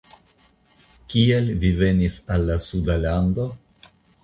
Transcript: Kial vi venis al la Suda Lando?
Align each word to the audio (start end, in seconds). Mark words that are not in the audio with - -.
Kial 1.15 1.51
vi 1.65 1.71
venis 1.83 2.17
al 2.39 2.49
la 2.51 2.59
Suda 2.71 2.99
Lando? 3.07 3.49